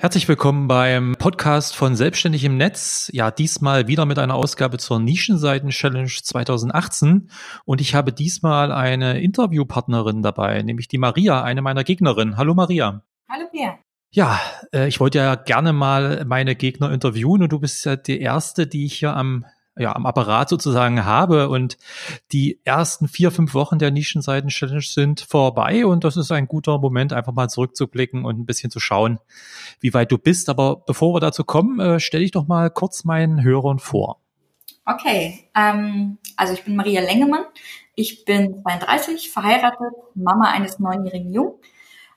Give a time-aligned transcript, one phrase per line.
[0.00, 3.10] Herzlich willkommen beim Podcast von Selbstständig im Netz.
[3.12, 7.30] Ja, diesmal wieder mit einer Ausgabe zur Nischenseiten-Challenge 2018.
[7.64, 12.36] Und ich habe diesmal eine Interviewpartnerin dabei, nämlich die Maria, eine meiner Gegnerinnen.
[12.36, 13.02] Hallo Maria.
[13.28, 13.80] Hallo Bea.
[14.12, 14.40] Ja,
[14.72, 18.68] äh, ich wollte ja gerne mal meine Gegner interviewen und du bist ja die erste,
[18.68, 19.46] die ich hier am
[19.78, 21.48] ja, am Apparat sozusagen habe.
[21.48, 21.78] Und
[22.32, 27.12] die ersten vier, fünf Wochen der Nischenseiten-Challenge sind vorbei und das ist ein guter Moment,
[27.12, 29.18] einfach mal zurückzublicken und ein bisschen zu schauen,
[29.80, 30.48] wie weit du bist.
[30.48, 34.20] Aber bevor wir dazu kommen, äh, stelle ich doch mal kurz meinen Hörern vor.
[34.84, 37.44] Okay, ähm, also ich bin Maria Lengemann.
[37.94, 41.54] Ich bin 32, verheiratet, Mama eines neunjährigen Jungen.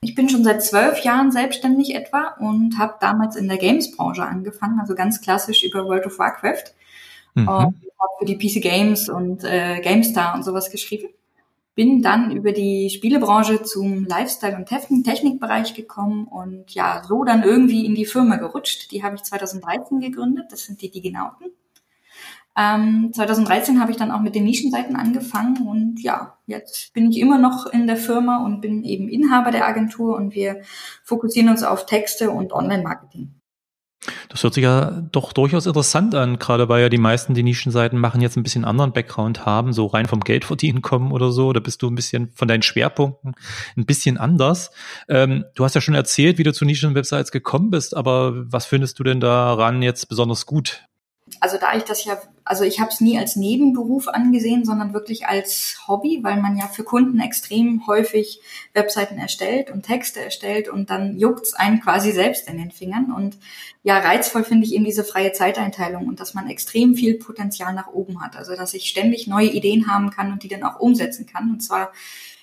[0.00, 4.80] Ich bin schon seit zwölf Jahren selbstständig etwa und habe damals in der Games-Branche angefangen,
[4.80, 6.74] also ganz klassisch über World of Warcraft.
[7.34, 7.48] Mhm.
[7.48, 11.08] Und habe für die PC Games und äh, GameStar und sowas geschrieben.
[11.74, 14.66] Bin dann über die Spielebranche zum Lifestyle- und
[15.04, 18.92] Technikbereich gekommen und ja, so dann irgendwie in die Firma gerutscht.
[18.92, 21.46] Die habe ich 2013 gegründet, das sind die Digenauten.
[22.54, 27.18] Ähm, 2013 habe ich dann auch mit den Nischenseiten angefangen und ja, jetzt bin ich
[27.18, 30.60] immer noch in der Firma und bin eben Inhaber der Agentur und wir
[31.02, 33.32] fokussieren uns auf Texte und Online-Marketing.
[34.28, 37.98] Das hört sich ja doch durchaus interessant an, gerade weil ja die meisten, die Nischenseiten
[37.98, 41.52] machen, jetzt ein bisschen anderen Background haben, so rein vom Geld verdienen kommen oder so.
[41.52, 43.34] Da bist du ein bisschen von deinen Schwerpunkten
[43.76, 44.70] ein bisschen anders.
[45.08, 48.98] Ähm, du hast ja schon erzählt, wie du zu Nischenwebsites gekommen bist, aber was findest
[48.98, 50.84] du denn daran jetzt besonders gut?
[51.42, 55.26] Also da ich das ja, also ich habe es nie als Nebenberuf angesehen, sondern wirklich
[55.26, 58.40] als Hobby, weil man ja für Kunden extrem häufig
[58.74, 63.10] Webseiten erstellt und Texte erstellt und dann juckt's einen quasi selbst in den Fingern.
[63.10, 63.38] Und
[63.82, 67.88] ja, reizvoll finde ich eben diese freie Zeiteinteilung und dass man extrem viel Potenzial nach
[67.88, 68.36] oben hat.
[68.36, 71.50] Also dass ich ständig neue Ideen haben kann und die dann auch umsetzen kann.
[71.50, 71.90] Und zwar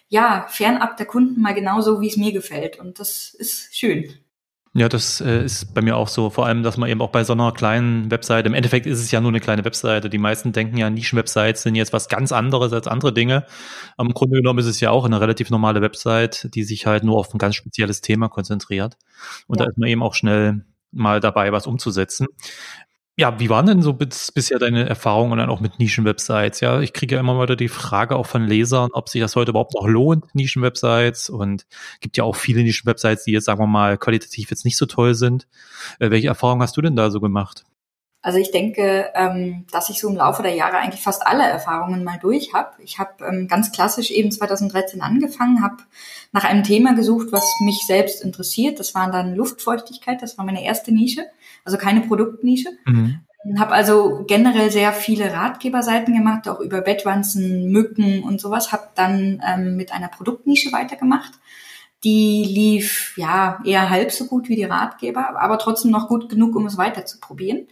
[0.09, 2.77] ja, fernab der Kunden mal genauso, wie es mir gefällt.
[2.77, 4.13] Und das ist schön.
[4.73, 6.29] Ja, das äh, ist bei mir auch so.
[6.29, 9.09] Vor allem, dass man eben auch bei so einer kleinen Webseite, im Endeffekt ist es
[9.09, 10.11] ja nur eine kleine Webseite.
[10.11, 13.45] Die meisten denken ja, Nischenwebsites sind jetzt was ganz anderes als andere Dinge.
[13.97, 17.17] Im Grunde genommen ist es ja auch eine relativ normale Website, die sich halt nur
[17.17, 18.95] auf ein ganz spezielles Thema konzentriert.
[19.47, 19.65] Und ja.
[19.65, 22.27] da ist man eben auch schnell mal dabei, was umzusetzen.
[23.19, 26.61] Ja, wie waren denn so bis, bisher deine Erfahrungen dann auch mit Nischenwebsites?
[26.61, 29.51] Ja, ich kriege ja immer wieder die Frage auch von Lesern, ob sich das heute
[29.51, 31.29] überhaupt noch lohnt, Nischenwebsites.
[31.29, 31.65] Und
[31.99, 35.15] gibt ja auch viele Nischenwebsites, die jetzt, sagen wir mal, qualitativ jetzt nicht so toll
[35.15, 35.49] sind.
[35.99, 37.65] Äh, welche Erfahrungen hast du denn da so gemacht?
[38.21, 42.03] Also ich denke, ähm, dass ich so im Laufe der Jahre eigentlich fast alle Erfahrungen
[42.03, 42.71] mal durch habe.
[42.83, 45.77] Ich habe ähm, ganz klassisch eben 2013 angefangen, habe
[46.31, 48.79] nach einem Thema gesucht, was mich selbst interessiert.
[48.79, 51.25] Das war dann Luftfeuchtigkeit, das war meine erste Nische
[51.65, 52.69] also keine Produktnische.
[52.85, 53.19] Mhm.
[53.57, 58.71] Habe also generell sehr viele Ratgeberseiten gemacht, auch über Bettwanzen, Mücken und sowas.
[58.71, 61.33] Habe dann ähm, mit einer Produktnische weitergemacht.
[62.03, 66.55] Die lief ja eher halb so gut wie die Ratgeber, aber trotzdem noch gut genug,
[66.55, 67.67] um es weiter zu probieren.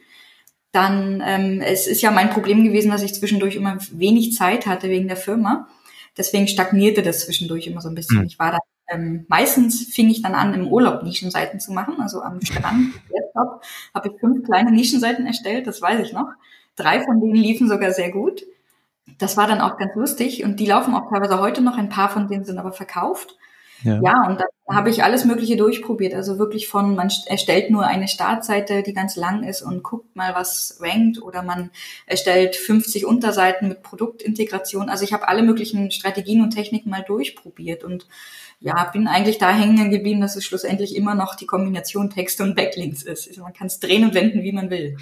[0.72, 4.90] Dann, ähm, es ist ja mein Problem gewesen, dass ich zwischendurch immer wenig Zeit hatte
[4.90, 5.68] wegen der Firma.
[6.18, 8.20] Deswegen stagnierte das zwischendurch immer so ein bisschen.
[8.20, 8.26] Mhm.
[8.26, 11.96] Ich war da ähm, meistens fing ich dann an, im Urlaub Nischenseiten zu machen.
[12.00, 13.64] Also am Strand, Laptop,
[13.94, 16.30] habe ich fünf kleine Nischenseiten erstellt, das weiß ich noch.
[16.76, 18.44] Drei von denen liefen sogar sehr gut.
[19.18, 21.78] Das war dann auch ganz lustig und die laufen auch teilweise heute noch.
[21.78, 23.36] Ein paar von denen sind aber verkauft.
[23.84, 26.14] Ja, ja und dann habe ich alles Mögliche durchprobiert.
[26.14, 30.36] Also wirklich von, man erstellt nur eine Startseite, die ganz lang ist und guckt mal,
[30.36, 31.22] was rankt.
[31.22, 31.72] Oder man
[32.06, 34.90] erstellt 50 Unterseiten mit Produktintegration.
[34.90, 38.08] Also ich habe alle möglichen Strategien und Techniken mal durchprobiert und
[38.60, 42.56] ja, bin eigentlich da hängen geblieben, dass es schlussendlich immer noch die Kombination Texte und
[42.56, 43.28] Backlinks ist.
[43.28, 44.98] Also man kann es drehen und wenden, wie man will.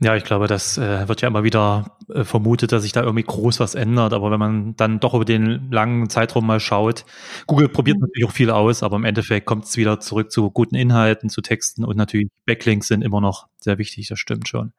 [0.00, 3.24] Ja, ich glaube, das äh, wird ja immer wieder äh, vermutet, dass sich da irgendwie
[3.24, 4.12] groß was ändert.
[4.12, 7.04] Aber wenn man dann doch über den langen Zeitraum mal schaut,
[7.48, 8.02] Google probiert mhm.
[8.02, 11.42] natürlich auch viel aus, aber im Endeffekt kommt es wieder zurück zu guten Inhalten, zu
[11.42, 14.72] Texten und natürlich Backlinks sind immer noch sehr wichtig, das stimmt schon.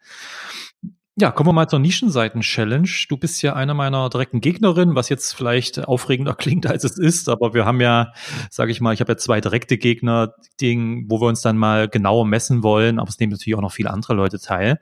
[1.18, 2.90] Ja, kommen wir mal zur Nischenseiten-Challenge.
[3.09, 7.28] Du bist ja einer meiner direkten Gegnerinnen, was jetzt vielleicht aufregender klingt, als es ist,
[7.30, 8.14] aber wir haben ja,
[8.50, 11.90] sage ich mal, ich habe ja zwei direkte Gegner, die, wo wir uns dann mal
[11.90, 14.79] genauer messen wollen, aber es nehmen natürlich auch noch viele andere Leute teil.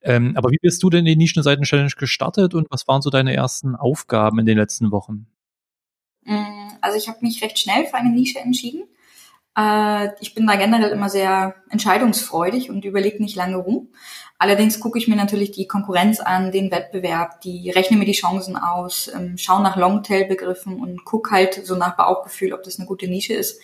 [0.00, 3.34] Ähm, aber wie bist du denn in die Nischenseiten-Challenge gestartet und was waren so deine
[3.34, 5.26] ersten Aufgaben in den letzten Wochen?
[6.28, 8.84] Mm, also ich habe mich recht schnell für eine Nische entschieden.
[9.56, 13.88] Äh, ich bin da generell immer sehr entscheidungsfreudig und überlege nicht lange rum.
[14.38, 18.56] Allerdings gucke ich mir natürlich die Konkurrenz an, den Wettbewerb, die rechne mir die Chancen
[18.56, 23.08] aus, ähm, schaue nach Longtail-Begriffen und gucke halt so nach Bauchgefühl, ob das eine gute
[23.08, 23.60] Nische ist.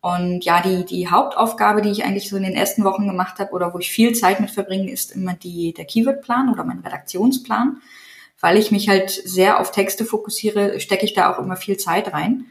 [0.00, 3.52] Und ja, die, die Hauptaufgabe, die ich eigentlich so in den ersten Wochen gemacht habe
[3.52, 7.82] oder wo ich viel Zeit mit verbringe, ist immer die, der Keywordplan oder mein Redaktionsplan.
[8.40, 12.12] Weil ich mich halt sehr auf Texte fokussiere, stecke ich da auch immer viel Zeit
[12.12, 12.46] rein.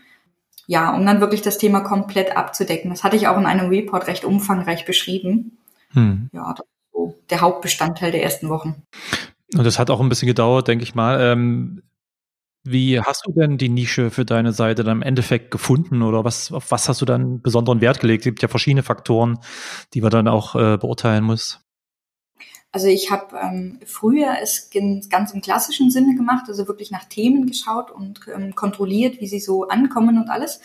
[0.68, 2.92] ja, um dann wirklich das Thema komplett abzudecken.
[2.92, 5.58] Das hatte ich auch in einem Report recht umfangreich beschrieben.
[5.94, 6.30] Hm.
[6.32, 8.84] Ja, das ist so der Hauptbestandteil der ersten Wochen.
[9.56, 11.20] Und das hat auch ein bisschen gedauert, denke ich mal.
[11.20, 11.82] Ähm,
[12.64, 16.52] wie hast du denn die Nische für deine Seite dann im Endeffekt gefunden oder was,
[16.52, 18.22] auf was hast du dann besonderen Wert gelegt?
[18.22, 19.40] Es gibt ja verschiedene Faktoren,
[19.94, 21.62] die man dann auch äh, beurteilen muss.
[22.72, 24.70] Also ich habe ähm, früher es
[25.10, 29.40] ganz im klassischen Sinne gemacht, also wirklich nach Themen geschaut und ähm, kontrolliert, wie sie
[29.40, 30.62] so ankommen und alles.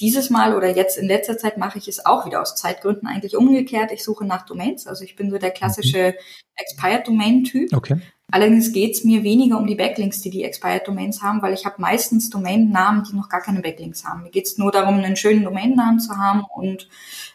[0.00, 3.36] Dieses Mal oder jetzt in letzter Zeit mache ich es auch wieder aus Zeitgründen eigentlich
[3.36, 3.92] umgekehrt.
[3.92, 4.88] Ich suche nach Domains.
[4.88, 6.16] Also ich bin so der klassische
[6.56, 7.72] Expired Domain Typ.
[7.72, 8.00] Okay.
[8.32, 11.66] Allerdings geht es mir weniger um die Backlinks, die die Expired Domains haben, weil ich
[11.66, 14.22] habe meistens Domainnamen, die noch gar keine Backlinks haben.
[14.22, 16.88] Mir geht es nur darum, einen schönen Domainnamen zu haben und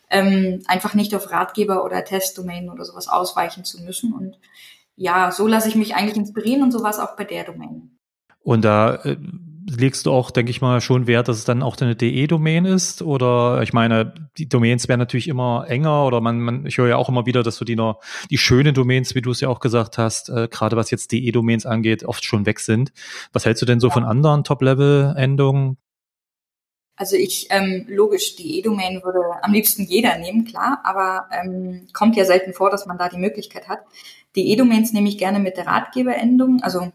[0.09, 4.13] ähm, einfach nicht auf Ratgeber oder Testdomain oder sowas ausweichen zu müssen.
[4.13, 4.39] Und
[4.95, 7.97] ja, so lasse ich mich eigentlich inspirieren und sowas auch bei der Domain.
[8.41, 9.17] Und da äh,
[9.69, 13.01] legst du auch, denke ich mal, schon Wert, dass es dann auch deine DE-Domain ist?
[13.01, 16.97] Oder ich meine, die Domains werden natürlich immer enger oder man, man ich höre ja
[16.97, 19.59] auch immer wieder, dass du die noch, die schönen Domains, wie du es ja auch
[19.59, 22.91] gesagt hast, äh, gerade was jetzt DE-Domains angeht, oft schon weg sind.
[23.31, 23.93] Was hältst du denn so ja.
[23.93, 25.77] von anderen Top-Level-Endungen?
[26.95, 32.17] Also ich, ähm, logisch, die E-Domain würde am liebsten jeder nehmen, klar, aber ähm, kommt
[32.17, 33.79] ja selten vor, dass man da die Möglichkeit hat.
[34.35, 36.91] Die E-Domains nehme ich gerne mit der Ratgeberendung, also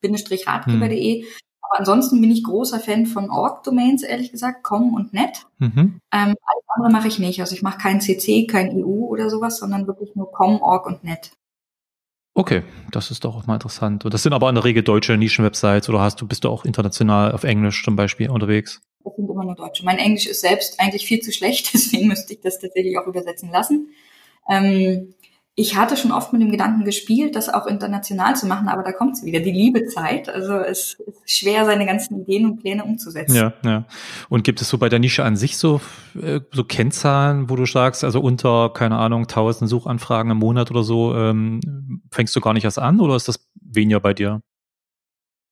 [0.00, 1.22] Bindestrich ratgeber.de.
[1.22, 1.28] Hm.
[1.68, 5.46] Aber ansonsten bin ich großer Fan von Org-Domains, ehrlich gesagt, com und net.
[5.58, 6.00] Mhm.
[6.12, 7.40] Ähm, alles andere mache ich nicht.
[7.40, 11.04] Also ich mache kein CC, kein EU oder sowas, sondern wirklich nur com, org und
[11.04, 11.32] net.
[12.34, 12.62] Okay,
[12.92, 14.04] das ist doch auch mal interessant.
[14.04, 16.64] Und das sind aber in der Regel deutsche Nischenwebsites oder hast du, bist du auch
[16.64, 18.80] international auf Englisch zum Beispiel unterwegs?
[19.04, 19.84] Das sind immer nur Deutsche.
[19.84, 23.50] Mein Englisch ist selbst eigentlich viel zu schlecht, deswegen müsste ich das tatsächlich auch übersetzen
[23.50, 23.88] lassen.
[24.48, 25.14] Ähm,
[25.58, 28.92] ich hatte schon oft mit dem Gedanken gespielt, das auch international zu machen, aber da
[28.92, 30.28] kommt es wieder, die Liebezeit.
[30.28, 33.34] Also es ist schwer, seine ganzen Ideen und Pläne umzusetzen.
[33.34, 33.84] Ja, ja.
[34.28, 35.80] Und gibt es so bei der Nische an sich so,
[36.14, 40.84] äh, so Kennzahlen, wo du sagst, also unter, keine Ahnung, 1000 Suchanfragen im Monat oder
[40.84, 41.60] so, ähm,
[42.12, 44.40] fängst du gar nicht erst an oder ist das weniger bei dir?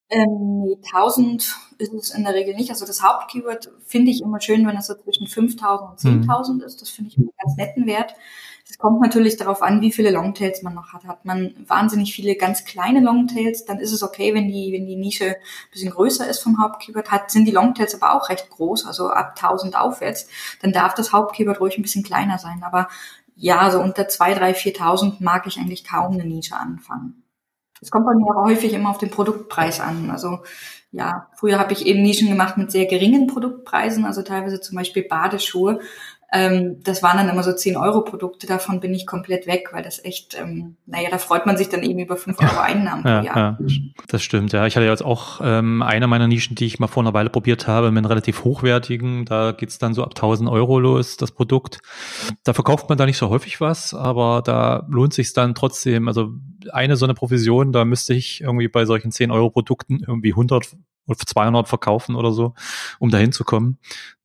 [0.09, 2.71] Ähm, nee, 1000 ist es in der Regel nicht.
[2.71, 5.99] Also das Hauptkeyword finde ich immer schön, wenn es so zwischen 5000 und
[6.29, 6.61] 10.000 mhm.
[6.61, 6.81] ist.
[6.81, 8.15] Das finde ich einen ganz netten Wert.
[8.69, 11.05] Es kommt natürlich darauf an, wie viele Longtails man noch hat.
[11.05, 14.97] Hat man wahnsinnig viele ganz kleine Longtails, dann ist es okay, wenn die, wenn die
[14.97, 17.13] Nische ein bisschen größer ist vom Hauptkeyword.
[17.13, 20.27] Hat, sind die Longtails aber auch recht groß, also ab 1000 aufwärts,
[20.63, 22.63] dann darf das Hauptkeyword ruhig ein bisschen kleiner sein.
[22.65, 22.89] Aber
[23.37, 27.23] ja, so unter 2, 3, 4.000 mag ich eigentlich kaum eine Nische anfangen.
[27.81, 30.11] Es kommt bei mir häufig immer auf den Produktpreis an.
[30.11, 30.41] Also
[30.93, 35.03] ja, früher habe ich eben Nischen gemacht mit sehr geringen Produktpreisen, also teilweise zum Beispiel
[35.03, 35.81] Badeschuhe.
[36.33, 39.83] Ähm, das waren dann immer so 10 Euro Produkte, davon bin ich komplett weg, weil
[39.83, 43.21] das echt, ähm, naja, da freut man sich dann eben über 5 Euro Einnahmen ja,
[43.21, 43.37] pro Jahr.
[43.37, 43.59] Ja,
[44.09, 44.67] das stimmt, ja.
[44.67, 47.69] Ich hatte jetzt auch ähm, eine meiner Nischen, die ich mal vor einer Weile probiert
[47.69, 51.79] habe, mit einem relativ hochwertigen, da geht's dann so ab 1000 Euro los, das Produkt.
[52.43, 56.31] Da verkauft man da nicht so häufig was, aber da lohnt sich dann trotzdem, also
[56.73, 60.77] eine so eine Provision, da müsste ich irgendwie bei solchen 10 Euro Produkten irgendwie 100
[61.07, 62.55] oder 200 verkaufen oder so,
[62.99, 63.79] um dahin zu kommen.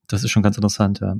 [0.07, 1.15] Das ist schon ganz interessant, ja.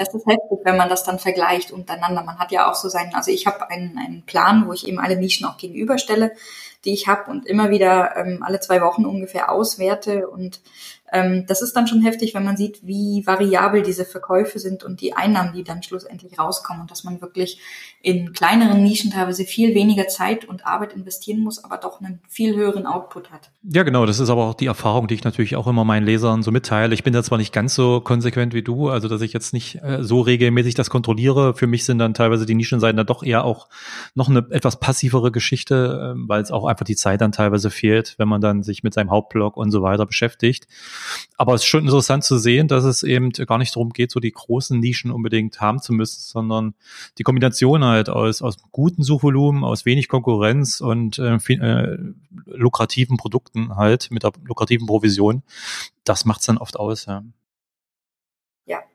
[0.00, 2.22] Es ist heftig, wenn man das dann vergleicht untereinander.
[2.22, 4.98] Man hat ja auch so seinen, also ich habe einen, einen Plan, wo ich eben
[4.98, 6.32] alle Nischen auch gegenüberstelle,
[6.86, 10.62] die ich habe und immer wieder ähm, alle zwei Wochen ungefähr auswerte und
[11.12, 15.00] ähm, das ist dann schon heftig, wenn man sieht, wie variabel diese Verkäufe sind und
[15.00, 17.60] die Einnahmen, die dann schlussendlich rauskommen und dass man wirklich
[18.02, 22.56] in kleineren Nischen teilweise viel weniger Zeit und Arbeit investieren muss, aber doch einen viel
[22.56, 23.50] höheren Output hat.
[23.62, 24.06] Ja, genau.
[24.06, 26.94] Das ist aber auch die Erfahrung, die ich natürlich auch immer meinen Lesern so mitteile.
[26.94, 29.82] Ich bin da zwar nicht ganz so konsequent wie du, also dass ich jetzt nicht
[29.82, 31.54] äh, so regelmäßig das kontrolliere.
[31.54, 33.68] Für mich sind dann teilweise die Nischenseiten dann doch eher auch
[34.14, 38.14] noch eine etwas passivere Geschichte, äh, weil es auch einfach die Zeit dann teilweise fehlt,
[38.18, 40.66] wenn man dann sich mit seinem Hauptblog und so weiter beschäftigt.
[41.36, 44.20] Aber es ist schon interessant zu sehen, dass es eben gar nicht darum geht, so
[44.20, 46.74] die großen Nischen unbedingt haben zu müssen, sondern
[47.18, 51.98] die Kombination halt aus, aus guten Suchvolumen, aus wenig Konkurrenz und äh, äh,
[52.46, 55.42] lukrativen Produkten halt mit der lukrativen Provision,
[56.04, 57.22] das macht's dann oft aus, ja.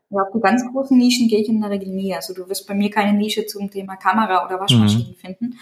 [0.10, 2.14] Ja, auf die ganz großen Nischen gehe ich in der Regel nie.
[2.14, 5.16] Also du wirst bei mir keine Nische zum Thema Kamera oder Waschmaschinen mhm.
[5.16, 5.60] finden.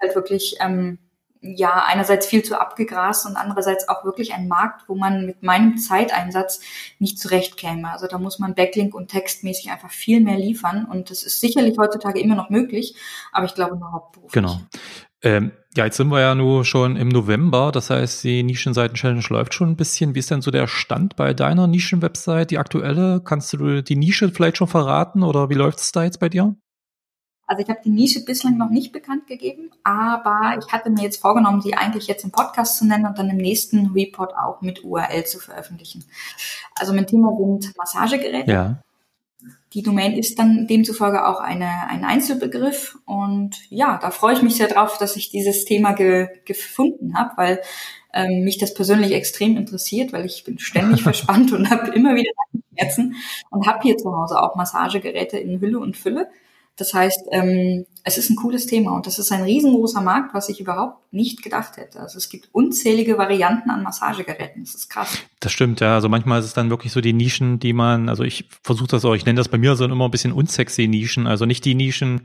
[0.00, 0.98] Halt wirklich ähm,
[1.42, 5.78] ja einerseits viel zu abgegrast und andererseits auch wirklich ein Markt, wo man mit meinem
[5.78, 6.60] Zeiteinsatz
[6.98, 7.90] nicht zurechtkäme.
[7.90, 11.78] Also da muss man Backlink und textmäßig einfach viel mehr liefern und das ist sicherlich
[11.78, 12.94] heutzutage immer noch möglich,
[13.32, 14.32] aber ich glaube nur hauptberuflich.
[14.32, 14.60] Genau.
[15.22, 19.54] Ähm, ja, jetzt sind wir ja nur schon im November, das heißt, die Nischenseiten-Challenge läuft
[19.54, 20.14] schon ein bisschen.
[20.14, 23.20] Wie ist denn so der Stand bei deiner Nischenwebsite, die aktuelle?
[23.22, 26.56] Kannst du die Nische vielleicht schon verraten oder wie läuft es da jetzt bei dir?
[27.50, 31.20] Also ich habe die Nische bislang noch nicht bekannt gegeben, aber ich hatte mir jetzt
[31.20, 34.84] vorgenommen, sie eigentlich jetzt im Podcast zu nennen und dann im nächsten Report auch mit
[34.84, 36.04] URL zu veröffentlichen.
[36.76, 38.52] Also mein Thema sind Massagegeräte.
[38.52, 38.82] Ja.
[39.72, 42.96] Die Domain ist dann demzufolge auch eine, ein Einzelbegriff.
[43.04, 47.32] Und ja, da freue ich mich sehr drauf, dass ich dieses Thema ge, gefunden habe,
[47.36, 47.60] weil
[48.14, 52.30] ähm, mich das persönlich extrem interessiert, weil ich bin ständig verspannt und habe immer wieder
[52.78, 53.16] Schmerzen
[53.50, 56.28] und habe hier zu Hause auch Massagegeräte in Hülle und Fülle.
[56.80, 60.48] Das heißt, ähm, es ist ein cooles Thema und das ist ein riesengroßer Markt, was
[60.48, 62.00] ich überhaupt nicht gedacht hätte.
[62.00, 64.64] Also es gibt unzählige Varianten an Massagegeräten.
[64.64, 65.18] Das ist krass.
[65.40, 65.94] Das stimmt, ja.
[65.94, 69.04] Also manchmal ist es dann wirklich so die Nischen, die man, also ich versuche das
[69.04, 71.26] auch, ich nenne das bei mir so immer ein bisschen unsexy Nischen.
[71.26, 72.22] Also nicht die Nischen,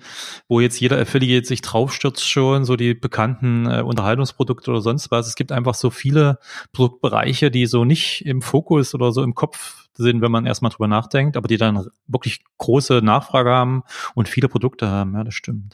[0.48, 5.28] wo jetzt jeder Affiliate sich draufstürzt schon, so die bekannten äh, Unterhaltungsprodukte oder sonst was.
[5.28, 6.40] Es gibt einfach so viele
[6.72, 10.88] Produktbereiche, die so nicht im Fokus oder so im Kopf sind, wenn man erstmal drüber
[10.88, 15.14] nachdenkt, aber die dann wirklich große Nachfrage haben und viele Produkte haben.
[15.14, 15.65] Ja, das stimmt.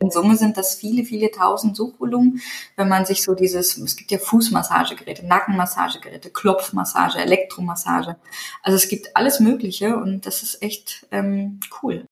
[0.00, 2.42] In Summe sind das viele, viele tausend Suchvolumen,
[2.76, 8.16] wenn man sich so dieses, es gibt ja Fußmassagegeräte, Nackenmassagegeräte, Klopfmassage, Elektromassage.
[8.62, 12.04] Also es gibt alles Mögliche und das ist echt ähm, cool.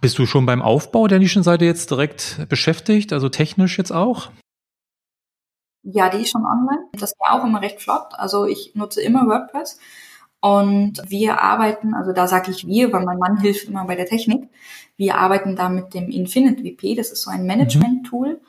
[0.00, 4.30] Bist du schon beim Aufbau der Nischenseite jetzt direkt beschäftigt, also technisch jetzt auch?
[5.82, 6.86] Ja, die ist schon online.
[6.92, 8.12] Das geht auch immer recht flott.
[8.12, 9.78] Also ich nutze immer WordPress
[10.40, 14.06] und wir arbeiten, also da sage ich wir, weil mein Mann hilft immer bei der
[14.06, 14.48] Technik.
[14.96, 18.40] Wir arbeiten da mit dem Infinite WP, das ist so ein Management-Tool.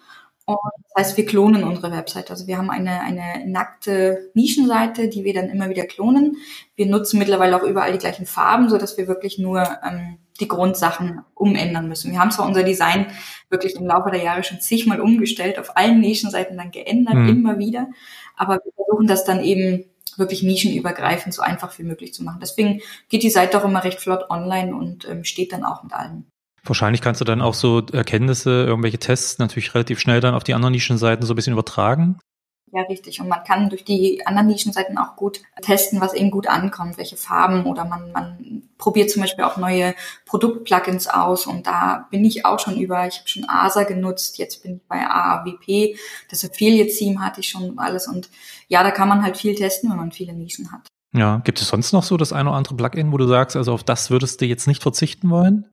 [0.45, 0.57] Und
[0.95, 2.31] das heißt, wir klonen unsere Website.
[2.31, 6.37] Also wir haben eine, eine nackte Nischenseite, die wir dann immer wieder klonen.
[6.75, 10.47] Wir nutzen mittlerweile auch überall die gleichen Farben, so dass wir wirklich nur ähm, die
[10.47, 12.11] Grundsachen umändern müssen.
[12.11, 13.07] Wir haben zwar unser Design
[13.49, 17.29] wirklich im Laufe der Jahre schon zigmal umgestellt, auf allen Nischenseiten dann geändert, mhm.
[17.29, 17.87] immer wieder.
[18.35, 19.85] Aber wir versuchen das dann eben
[20.19, 22.39] wirklich nischenübergreifend so einfach wie möglich zu machen.
[22.41, 25.93] Deswegen geht die Seite auch immer recht flott online und ähm, steht dann auch mit
[25.93, 26.25] allen.
[26.63, 30.53] Wahrscheinlich kannst du dann auch so Erkenntnisse, irgendwelche Tests natürlich relativ schnell dann auf die
[30.53, 32.19] anderen Nischenseiten so ein bisschen übertragen.
[32.71, 33.19] Ja, richtig.
[33.19, 37.17] Und man kann durch die anderen Nischenseiten auch gut testen, was eben gut ankommt, welche
[37.17, 39.95] Farben oder man, man probiert zum Beispiel auch neue
[40.25, 44.61] Produktplugins aus und da bin ich auch schon über, ich habe schon ASA genutzt, jetzt
[44.61, 45.97] bin ich bei AAWP,
[46.29, 48.29] das Affiliate-Theme hatte ich schon alles und
[48.67, 50.87] ja, da kann man halt viel testen, wenn man viele Nischen hat.
[51.15, 53.73] Ja, gibt es sonst noch so das eine oder andere Plugin, wo du sagst, also
[53.73, 55.65] auf das würdest du jetzt nicht verzichten wollen?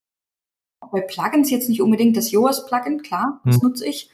[0.91, 3.63] Bei Plugins jetzt nicht unbedingt das Yoast-Plugin, klar, das hm.
[3.63, 4.11] nutze ich.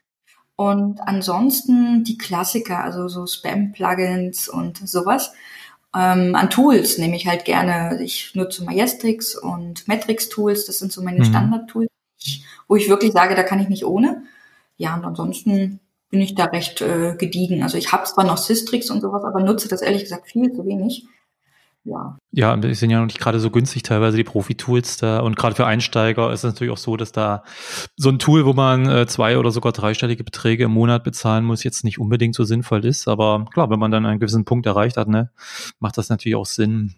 [0.56, 5.32] Und ansonsten die Klassiker, also so Spam-Plugins und sowas.
[5.94, 8.02] Ähm, an Tools nehme ich halt gerne.
[8.02, 10.66] Ich nutze Majestrix und Metrix-Tools.
[10.66, 11.24] Das sind so meine mhm.
[11.24, 11.88] Standard-Tools,
[12.68, 14.22] wo ich wirklich sage, da kann ich nicht ohne.
[14.76, 15.80] Ja, und ansonsten
[16.10, 17.62] bin ich da recht äh, gediegen.
[17.62, 20.66] Also ich habe zwar noch Systrix und sowas, aber nutze das ehrlich gesagt viel zu
[20.66, 21.06] wenig
[21.84, 22.16] ja.
[22.30, 25.20] Ja, die sind ja noch nicht gerade so günstig teilweise, die Profi-Tools da.
[25.20, 27.42] Und gerade für Einsteiger ist es natürlich auch so, dass da
[27.96, 31.64] so ein Tool, wo man äh, zwei oder sogar dreistellige Beträge im Monat bezahlen muss,
[31.64, 33.08] jetzt nicht unbedingt so sinnvoll ist.
[33.08, 35.30] Aber klar, wenn man dann einen gewissen Punkt erreicht hat, ne,
[35.80, 36.94] macht das natürlich auch Sinn.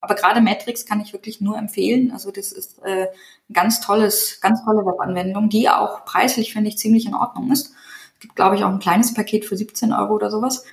[0.00, 2.10] Aber gerade Matrix kann ich wirklich nur empfehlen.
[2.10, 3.06] Also das ist äh,
[3.48, 7.72] ein ganz tolles, ganz tolle Webanwendung, die auch preislich, finde ich, ziemlich in Ordnung ist.
[8.14, 10.64] Es gibt, glaube ich, auch ein kleines Paket für 17 Euro oder sowas.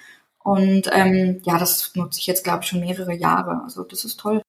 [0.44, 3.62] Und ähm, ja, das nutze ich jetzt, glaube ich, schon mehrere Jahre.
[3.64, 4.42] Also das ist toll.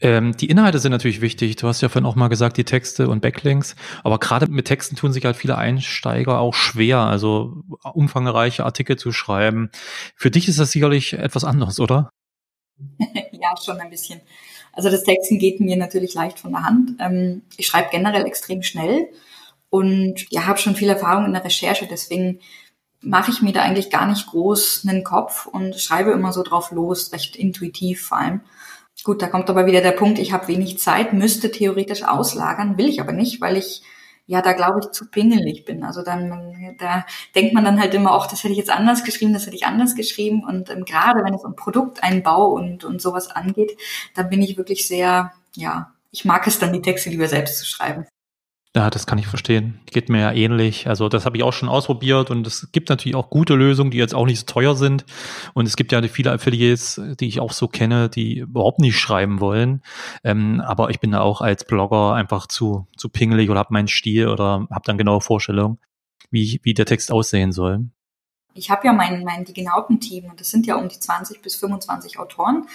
[0.00, 1.56] Ähm, die Inhalte sind natürlich wichtig.
[1.56, 3.76] Du hast ja vorhin auch mal gesagt, die Texte und Backlinks.
[4.04, 7.62] Aber gerade mit Texten tun sich halt viele Einsteiger auch schwer, also
[7.94, 9.70] umfangreiche Artikel zu schreiben.
[10.14, 12.10] Für dich ist das sicherlich etwas anderes, oder?
[13.32, 14.20] ja, schon ein bisschen.
[14.72, 16.90] Also das Texten geht mir natürlich leicht von der Hand.
[17.00, 19.08] Ähm, ich schreibe generell extrem schnell
[19.70, 21.86] und ja, habe schon viel Erfahrung in der Recherche.
[21.90, 22.40] Deswegen
[23.06, 26.72] mache ich mir da eigentlich gar nicht groß einen Kopf und schreibe immer so drauf
[26.72, 28.40] los, recht intuitiv vor allem.
[29.04, 32.88] Gut, da kommt aber wieder der Punkt, ich habe wenig Zeit, müsste theoretisch auslagern, will
[32.88, 33.82] ich aber nicht, weil ich
[34.26, 35.84] ja da glaube ich zu pingelig bin.
[35.84, 39.32] Also dann da denkt man dann halt immer, auch das hätte ich jetzt anders geschrieben,
[39.32, 40.44] das hätte ich anders geschrieben.
[40.44, 43.78] Und ähm, gerade wenn es um Produkteinbau und und sowas angeht,
[44.14, 47.66] dann bin ich wirklich sehr, ja, ich mag es dann die Texte lieber selbst zu
[47.66, 48.06] schreiben.
[48.76, 49.80] Ja, das kann ich verstehen.
[49.86, 50.86] Geht mir ja ähnlich.
[50.86, 53.96] Also das habe ich auch schon ausprobiert und es gibt natürlich auch gute Lösungen, die
[53.96, 55.06] jetzt auch nicht so teuer sind.
[55.54, 59.40] Und es gibt ja viele Affiliates, die ich auch so kenne, die überhaupt nicht schreiben
[59.40, 59.80] wollen.
[60.24, 63.88] Ähm, aber ich bin da auch als Blogger einfach zu, zu pingelig oder habe meinen
[63.88, 65.78] Stil oder habe dann genaue Vorstellungen,
[66.30, 67.86] wie, wie der Text aussehen soll
[68.58, 72.18] ich habe ja mein, mein Digenauten-Team und das sind ja um die 20 bis 25
[72.18, 72.66] Autoren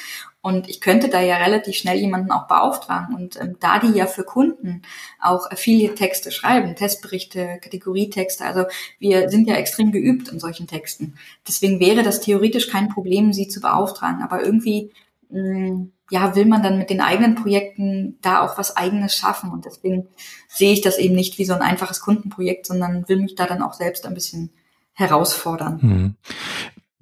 [0.41, 4.07] und ich könnte da ja relativ schnell jemanden auch beauftragen und ähm, da die ja
[4.07, 4.81] für Kunden
[5.19, 8.65] auch Affiliate-Texte schreiben, Testberichte, Kategorietexte, also
[8.99, 11.15] wir sind ja extrem geübt in solchen Texten.
[11.47, 14.91] Deswegen wäre das theoretisch kein Problem, sie zu beauftragen, aber irgendwie
[15.29, 19.49] mh, mm, ja, will man dann mit den eigenen Projekten da auch was eigenes schaffen.
[19.49, 20.09] Und deswegen
[20.49, 23.61] sehe ich das eben nicht wie so ein einfaches Kundenprojekt, sondern will mich da dann
[23.61, 24.51] auch selbst ein bisschen
[24.93, 25.79] herausfordern.
[25.81, 26.15] Mhm.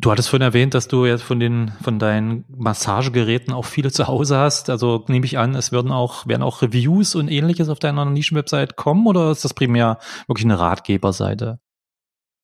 [0.02, 4.08] Du hattest vorhin erwähnt, dass du jetzt von den, von deinen Massagegeräten auch viele zu
[4.08, 4.70] Hause hast.
[4.70, 8.76] Also nehme ich an, es werden auch, werden auch Reviews und ähnliches auf deiner Nischenwebsite
[8.76, 11.60] kommen oder ist das primär wirklich eine Ratgeberseite?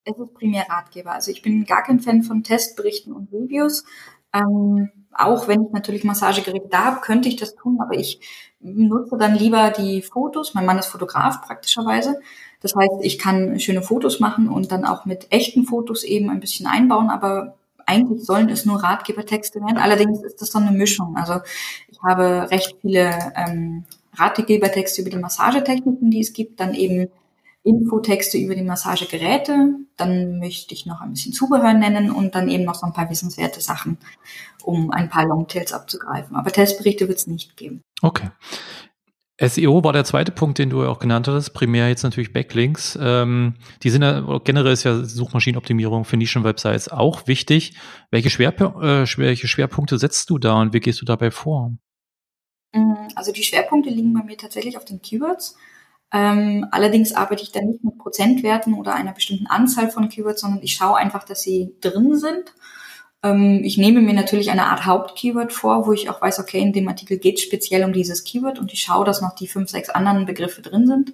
[0.03, 1.13] Es ist primär Ratgeber.
[1.13, 3.85] Also ich bin gar kein Fan von Testberichten und Reviews.
[4.33, 8.19] Ähm, auch wenn ich natürlich Massagegeräte da habe, könnte ich das tun, aber ich
[8.59, 10.53] nutze dann lieber die Fotos.
[10.53, 12.19] Mein Mann ist Fotograf praktischerweise.
[12.61, 16.39] Das heißt, ich kann schöne Fotos machen und dann auch mit echten Fotos eben ein
[16.39, 17.55] bisschen einbauen, aber
[17.85, 19.77] eigentlich sollen es nur Ratgebertexte werden.
[19.77, 21.15] Allerdings ist das so eine Mischung.
[21.15, 21.41] Also
[21.89, 27.09] ich habe recht viele ähm, Ratgebertexte über die Massagetechniken, die es gibt, dann eben
[27.65, 32.63] Infotexte über die Massagegeräte, dann möchte ich noch ein bisschen Zubehör nennen und dann eben
[32.63, 33.97] noch so ein paar wissenswerte Sachen,
[34.63, 36.35] um ein paar Longtails abzugreifen.
[36.35, 37.81] Aber Testberichte wird es nicht geben.
[38.03, 38.29] Okay.
[39.41, 41.53] SEO war der zweite Punkt, den du auch genannt hattest.
[41.53, 42.97] Primär jetzt natürlich Backlinks.
[43.01, 47.73] Ähm, die sind ja, generell ist ja Suchmaschinenoptimierung für Nischenwebsites auch wichtig.
[48.11, 51.71] Welche, Schwerp äh, welche Schwerpunkte setzt du da und wie gehst du dabei vor?
[52.73, 55.57] Mm, also die Schwerpunkte liegen bei mir tatsächlich auf den Keywords.
[56.13, 60.63] Ähm, allerdings arbeite ich da nicht mit Prozentwerten oder einer bestimmten Anzahl von Keywords, sondern
[60.63, 62.53] ich schaue einfach, dass sie drin sind
[63.33, 66.87] ich nehme mir natürlich eine Art Hauptkeyword vor, wo ich auch weiß, okay, in dem
[66.87, 69.89] Artikel geht es speziell um dieses Keyword und ich schaue, dass noch die fünf, sechs
[69.89, 71.13] anderen Begriffe drin sind.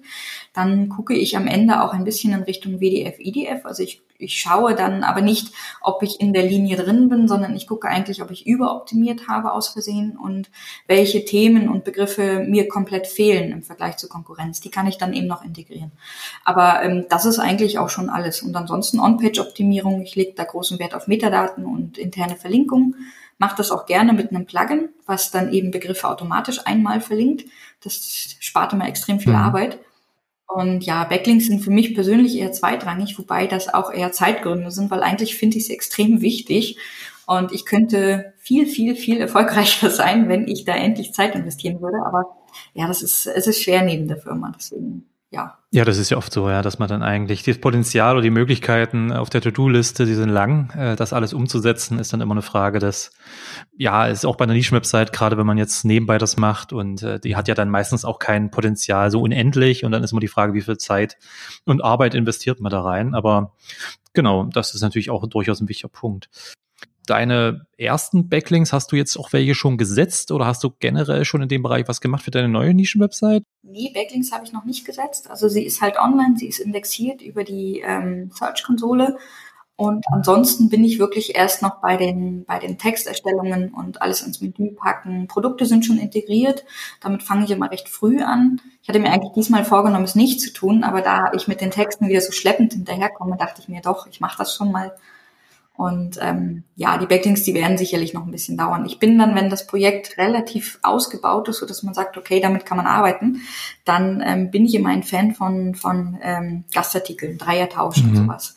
[0.52, 3.64] Dann gucke ich am Ende auch ein bisschen in Richtung WDF, IDF.
[3.64, 7.56] Also ich ich schaue dann aber nicht, ob ich in der Linie drin bin, sondern
[7.56, 10.48] ich gucke eigentlich, ob ich überoptimiert habe aus Versehen und
[10.86, 14.60] welche Themen und Begriffe mir komplett fehlen im Vergleich zur Konkurrenz.
[14.60, 15.90] Die kann ich dann eben noch integrieren.
[16.44, 18.42] Aber ähm, das ist eigentlich auch schon alles.
[18.42, 20.02] Und ansonsten On-Page-Optimierung.
[20.02, 22.96] Ich lege da großen Wert auf Metadaten und interne Verlinkungen.
[23.38, 27.44] Mache das auch gerne mit einem Plugin, was dann eben Begriffe automatisch einmal verlinkt.
[27.82, 29.38] Das spart immer extrem viel mhm.
[29.38, 29.78] Arbeit.
[30.46, 34.90] Und ja, Backlinks sind für mich persönlich eher zweitrangig, wobei das auch eher Zeitgründe sind,
[34.90, 36.76] weil eigentlich finde ich sie extrem wichtig.
[37.26, 42.04] Und ich könnte viel, viel, viel erfolgreicher sein, wenn ich da endlich Zeit investieren würde.
[42.04, 42.36] Aber
[42.74, 44.52] ja, das ist, es ist schwer neben der Firma.
[44.54, 45.58] Deswegen ja.
[45.70, 48.30] Ja, das ist ja oft so, ja, dass man dann eigentlich das Potenzial oder die
[48.30, 52.42] Möglichkeiten auf der To-Do-Liste, die sind lang, äh, das alles umzusetzen, ist dann immer eine
[52.42, 53.10] Frage des,
[53.74, 57.18] ja, ist auch bei einer Nischenwebsite, gerade wenn man jetzt nebenbei das macht und äh,
[57.18, 60.28] die hat ja dann meistens auch kein Potenzial so unendlich und dann ist immer die
[60.28, 61.16] Frage, wie viel Zeit
[61.64, 63.14] und Arbeit investiert man da rein.
[63.14, 63.54] Aber
[64.12, 66.28] genau, das ist natürlich auch durchaus ein wichtiger Punkt
[67.06, 71.42] deine ersten Backlinks, hast du jetzt auch welche schon gesetzt oder hast du generell schon
[71.42, 73.44] in dem Bereich was gemacht für deine neue Nischenwebsite?
[73.62, 75.30] Nee, Backlinks habe ich noch nicht gesetzt.
[75.30, 79.16] Also sie ist halt online, sie ist indexiert über die ähm, Search-Konsole.
[79.74, 84.40] Und ansonsten bin ich wirklich erst noch bei den, bei den Texterstellungen und alles ins
[84.40, 85.26] Menü packen.
[85.26, 86.64] Produkte sind schon integriert.
[87.00, 88.60] Damit fange ich immer recht früh an.
[88.82, 91.70] Ich hatte mir eigentlich diesmal vorgenommen, es nicht zu tun, aber da ich mit den
[91.70, 94.92] Texten wieder so schleppend hinterherkomme, dachte ich mir doch, ich mache das schon mal
[95.74, 98.84] und ähm, ja, die Backlinks, die werden sicherlich noch ein bisschen dauern.
[98.84, 102.66] Ich bin dann, wenn das Projekt relativ ausgebaut ist, so dass man sagt, okay, damit
[102.66, 103.40] kann man arbeiten,
[103.84, 108.10] dann ähm, bin ich immer ein Fan von, von ähm, Gastartikeln, Dreiertausch mhm.
[108.10, 108.56] und sowas.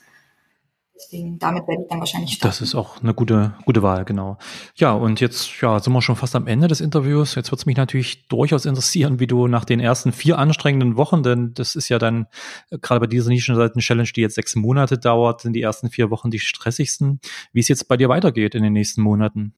[0.96, 2.48] Deswegen, damit werde ich dann wahrscheinlich starten.
[2.48, 4.38] Das ist auch eine gute, gute Wahl, genau.
[4.76, 7.36] Ja, und jetzt ja, sind wir schon fast am Ende des Interviews.
[7.36, 11.22] Jetzt wird es mich natürlich durchaus interessieren, wie du nach den ersten vier anstrengenden Wochen,
[11.22, 12.28] denn das ist ja dann
[12.70, 16.32] äh, gerade bei dieser Nischenseiten-Challenge, die jetzt sechs Monate dauert, sind die ersten vier Wochen
[16.32, 17.20] die stressigsten,
[17.52, 19.54] wie es jetzt bei dir weitergeht in den nächsten Monaten.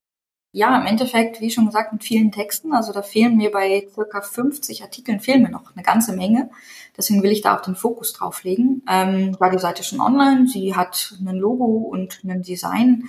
[0.53, 2.73] Ja, im Endeffekt, wie schon gesagt, mit vielen Texten.
[2.73, 6.49] Also da fehlen mir bei circa 50 Artikeln fehlen mir noch eine ganze Menge.
[6.95, 8.81] Deswegen will ich da auch den Fokus drauf legen.
[8.89, 10.47] Ähm, war die Seite schon online.
[10.47, 13.03] Sie hat ein Logo und ein Design.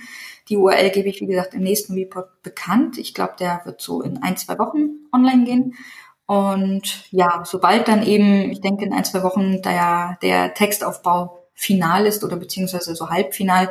[0.49, 2.97] Die URL gebe ich, wie gesagt, im nächsten Report bekannt.
[2.97, 5.75] Ich glaube, der wird so in ein, zwei Wochen online gehen.
[6.25, 12.05] Und ja, sobald dann eben, ich denke in ein, zwei Wochen der, der Textaufbau final
[12.05, 13.69] ist oder beziehungsweise so halbfinal,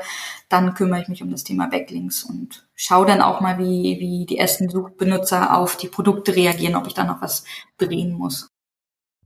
[0.51, 4.27] dann kümmere ich mich um das Thema Backlinks und schaue dann auch mal, wie, wie
[4.27, 7.45] die ersten Suchbenutzer auf die Produkte reagieren, ob ich da noch was
[7.79, 8.51] drehen muss.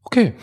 [0.04, 0.34] Okay,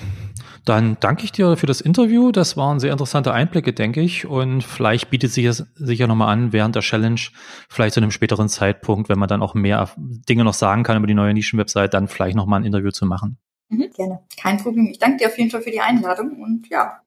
[0.66, 2.32] dann danke ich dir für das Interview.
[2.32, 4.26] Das waren sehr interessante Einblicke, denke ich.
[4.26, 7.22] Und vielleicht bietet sich es sicher nochmal an, während der Challenge,
[7.70, 11.08] vielleicht zu einem späteren Zeitpunkt, wenn man dann auch mehr Dinge noch sagen kann über
[11.08, 13.38] die neue Nischenwebsite, dann vielleicht nochmal ein Interview zu machen.
[13.70, 14.88] Mhm, gerne, kein Problem.
[14.88, 17.02] Ich danke dir auf jeden Fall für die Einladung und ja,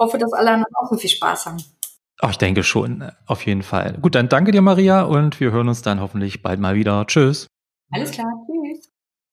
[0.00, 1.62] hoffe, dass alle anderen auch so viel Spaß haben.
[2.22, 3.96] Oh, ich denke schon, auf jeden Fall.
[4.00, 7.06] Gut, dann danke dir, Maria, und wir hören uns dann hoffentlich bald mal wieder.
[7.06, 7.46] Tschüss.
[7.92, 8.89] Alles klar, tschüss.